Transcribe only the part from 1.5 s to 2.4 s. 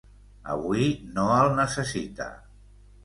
necessita.